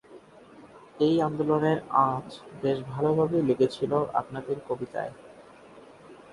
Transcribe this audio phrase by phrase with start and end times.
[0.99, 1.79] এই আন্দোলনের
[2.05, 2.27] আঁচ
[2.61, 5.13] বেশ ভালোভাবেই লেগেছিল আপনাদের কবিতায়।